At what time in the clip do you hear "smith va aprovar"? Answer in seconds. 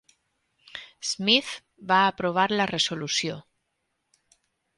1.09-2.47